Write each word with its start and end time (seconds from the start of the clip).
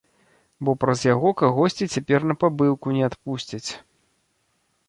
Бо 0.69 0.73
праз 0.83 1.03
яго 1.15 1.33
кагосьці 1.41 1.89
цяпер 1.97 2.25
на 2.31 2.35
пабыўку 2.45 2.87
не 2.99 3.03
адпусцяць. 3.09 3.65